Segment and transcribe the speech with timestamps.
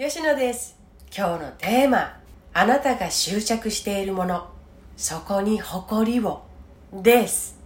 [0.00, 0.76] 吉野です。
[1.12, 2.20] 今日のテーマ
[2.54, 4.46] あなたが執着しているもの。
[4.96, 6.44] そこに誇りを。
[6.92, 7.58] です。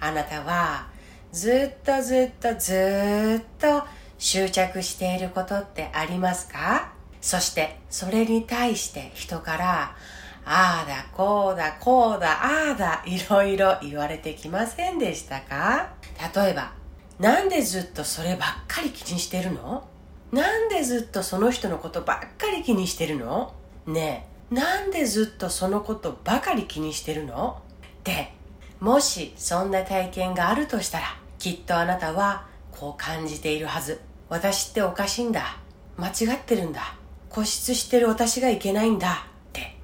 [0.00, 0.88] あなたは
[1.30, 3.84] ずっとずっとずっと
[4.18, 6.92] 執着していることってありますか？
[7.20, 9.96] そしてそれに対して人から
[10.44, 15.94] ああだこうだこうだああだいろいろ言われてきませんでしたか？
[16.34, 16.72] 例えば
[17.20, 19.86] なんでずっとそればっかり気にしてるの？
[20.32, 23.54] なんでずっとその人のことばっかり気にしてるの？
[23.86, 27.62] ねえ、なんでずっとそのことばかり気にしてるの？
[28.04, 28.32] で、
[28.80, 31.06] もしそんな体験があるとしたら、
[31.38, 34.00] きっとあなたはこう感じているはず。
[34.28, 35.58] 私っておかしいんだ。
[35.96, 36.96] 間違ってるんだ。
[37.30, 39.26] 固執してる私がいけないんだ。
[39.48, 39.76] って。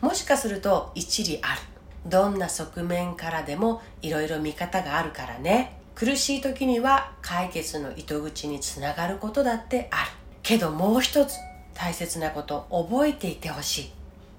[0.00, 1.60] もしかすると一理ある。
[2.06, 5.77] どんな側面からでもいろいろ見方があるからね。
[5.98, 10.10] 苦しい時には解決の糸口につながることだってある。
[10.44, 11.34] けどもう一つ
[11.74, 13.92] 大切なこと覚えていてほしい。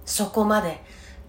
[0.05, 0.80] そこまで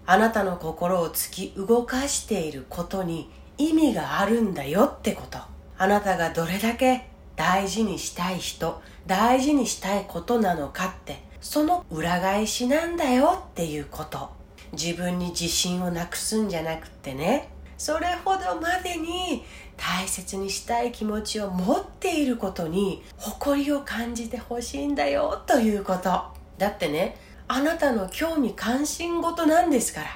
[0.05, 5.37] あなたの心を突き動かしていることに意味があるんだよってこと。
[5.77, 11.21] あなたがどれだけ大事にしたい人大事にしたいことなのかって。
[11.41, 14.29] その裏返しなんだよっていうこと。
[14.71, 17.49] 自分に自信をなくすんじゃなくってね。
[17.81, 19.43] それほどまでに
[19.75, 26.21] 大切にしたい気持ちを持っていることに誇りを感じてほしいんだよということ。
[26.59, 30.07] だってねあなたの興味関心事なんですから。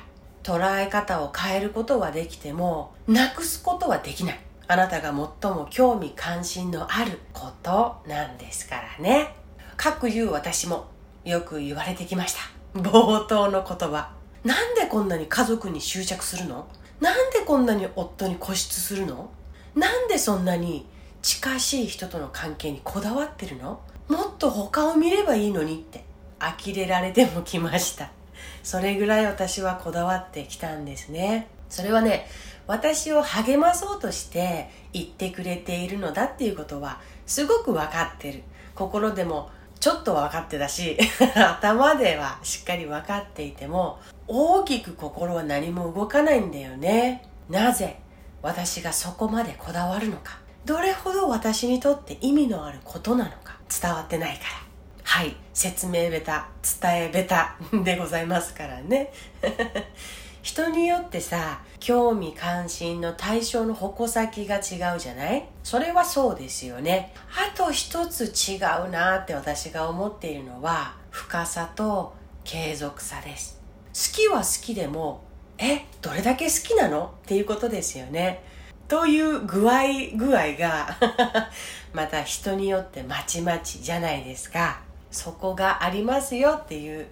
[0.43, 4.39] 捉え方を変えることはできてもなくすことはできない。
[4.67, 5.07] あなたが
[5.41, 9.33] 最も興味関心のあることなんですからね。
[9.75, 10.85] 各言う私も
[11.23, 12.79] よく言われてきました。
[12.79, 14.11] 冒頭の言葉。
[14.43, 16.67] なんでこんなに家族に執着するの？
[16.99, 19.29] なんでこんなに夫に固執するの？
[19.75, 20.85] なんでそんなに
[21.21, 23.81] 近しい人との関係にこだわってるの？
[24.07, 26.03] もっと他を見ればいいのにって。
[26.37, 28.11] 呆れられてもきました。
[28.61, 31.47] それぐらい私はこだわってきたんですね。
[31.69, 32.27] それはね
[32.67, 38.43] 私を励まそうとして言ってくれているのだっていうことはすごく分かってる。
[38.75, 39.49] 心でも
[39.85, 40.97] ちょっと分かってたし
[41.37, 47.23] 頭ではしっかり分かっていても大きく心は何も動かないんだよね。
[47.51, 47.99] なぜ
[48.41, 50.39] 私がそこまでこだわるのか。
[50.65, 53.59] どれほど私にとって意味のあることなのか。
[53.79, 54.49] 伝わってないから。
[55.03, 55.35] はい。
[55.53, 56.47] 説明ベタ
[56.81, 59.13] 伝えベタでございますからね。
[60.45, 65.43] 人によってさ興味関心の対象の矛先が違うじゃない？
[65.63, 67.15] それはそうですよね。
[67.31, 72.13] あと一つ違うなって私が思っているのは深さと
[72.43, 73.59] 継続さです。
[73.95, 75.23] 好きは好きでも
[75.57, 77.15] えどれだけ好きなの？
[77.23, 78.43] っていうことですよね。
[78.87, 79.81] という具合
[80.15, 80.95] 具合が
[81.91, 84.79] また人によってまちまちじゃないですか。
[85.09, 87.07] そこがありますよっていう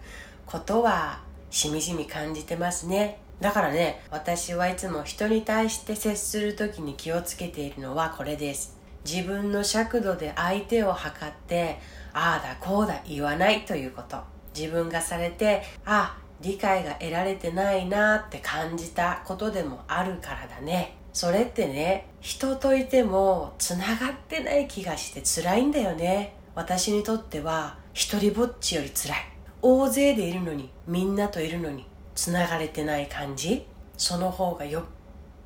[0.46, 3.18] ことはしみじみ感じてますね。
[3.44, 8.78] だからね私はいつも人に対して接する時に気をつけているのはこれです。
[9.04, 11.78] 自分の尺度で相手を測って
[12.14, 14.18] ああだこうだ言わないということ。
[14.58, 20.96] 自分がされてあ理解が得られてないなって感じたことでもあるからだね。
[21.12, 26.38] それってね人といてもつながってない気がして辛いんだよね。
[26.56, 29.18] 私にとっては一人ぼっちより辛い。
[29.62, 33.66] 大勢でいるのにみんなといるのにつながれてない感じ
[33.98, 34.84] その方がよっ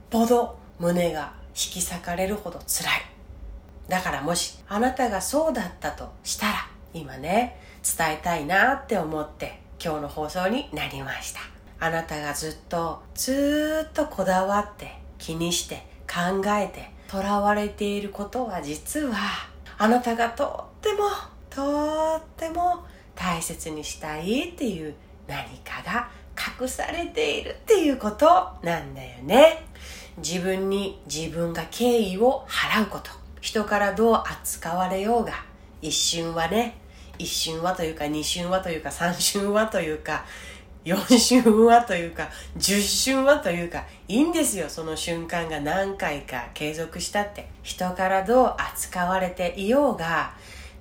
[0.10, 3.02] ぽど胸が引き裂かれるほど辛い。
[3.88, 6.54] だからもしあなたがそうだったとしたら
[6.94, 7.60] 今ね
[7.98, 11.40] 伝えたいなって思って今日の放送になりました。
[11.80, 19.16] あなたがずっとずっとこだわって気にして考えてとらわれていることは実は
[19.78, 21.04] あなたがとっても
[21.50, 22.86] とっても
[23.16, 24.96] 大切にしたいっていう
[25.28, 26.10] 何かが
[26.60, 28.26] 隠されているっていうこと
[28.64, 29.66] なんだよね。
[30.18, 33.12] 自分に自分が敬意を払うこと。
[33.42, 35.34] 人からどう扱われようが
[35.82, 36.78] 一瞬はね。
[37.20, 40.26] 一瞬はというか二瞬はというか三瞬はというか
[40.86, 44.70] 4瞬はというか10瞬はというかいいんですよ。
[44.70, 47.50] その瞬間が何回か継続したって。
[47.64, 50.34] 人からどう扱われていようが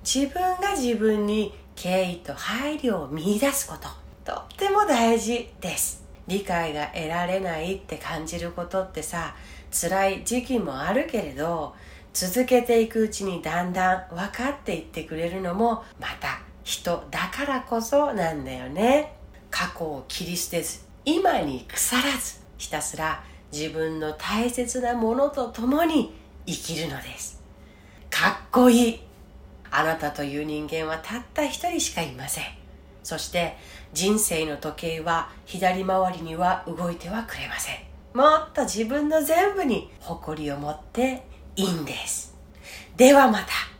[0.03, 4.06] 自分が自分に敬意と配慮を見いだすこと。
[4.27, 6.03] とっても大事です。
[6.27, 9.33] 理解が得られないって感じることってさ
[9.71, 11.73] 辛い時期もあるけれど
[12.11, 19.13] 続けていくうちにだんだん分かっていってくれるのもまた人だからこそなんだよね。
[19.49, 26.13] 過去を切り捨てず今に腐らずひたすら自分の大切なものと共に
[26.45, 27.41] 生きるのです。
[28.09, 28.99] かっこいい。
[29.71, 32.56] あなたという人間はたった一人しかいません。
[33.07, 33.55] そして
[33.93, 37.75] 人生の時計は左回りには動いてはくれません。
[38.13, 41.23] もっと自分の全部に誇りを持って
[41.55, 42.35] いいんです。
[42.97, 43.76] ではまた。